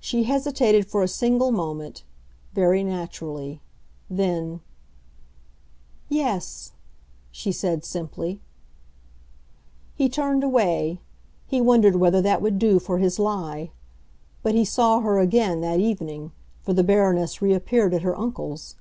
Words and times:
She 0.00 0.22
hesitated 0.22 0.86
for 0.86 1.02
a 1.02 1.06
single 1.08 1.52
moment—very 1.52 2.82
naturally. 2.82 3.60
Then, 4.08 4.62
"Yes," 6.08 6.72
she 7.30 7.52
said, 7.52 7.84
simply. 7.84 8.40
He 9.94 10.08
turned 10.08 10.42
away; 10.42 11.02
he 11.46 11.60
wondered 11.60 11.96
whether 11.96 12.22
that 12.22 12.40
would 12.40 12.58
do 12.58 12.78
for 12.78 12.96
his 12.96 13.18
lie. 13.18 13.72
But 14.42 14.54
he 14.54 14.64
saw 14.64 15.00
her 15.00 15.18
again 15.18 15.60
that 15.60 15.80
evening, 15.80 16.32
for 16.62 16.72
the 16.72 16.82
Baroness 16.82 17.42
reappeared 17.42 17.92
at 17.92 18.00
her 18.00 18.18
uncle's. 18.18 18.74